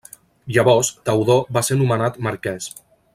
[0.55, 2.73] Llavors, Teodor va ser nomenat marquès.